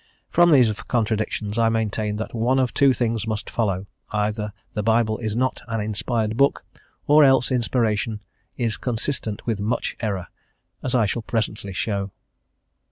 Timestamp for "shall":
11.05-11.21